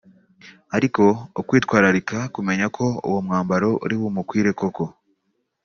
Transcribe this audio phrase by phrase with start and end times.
[0.75, 1.03] ariko
[1.41, 4.83] ukitwararika kumenya ko uwo mwambaro uri bumukwire koko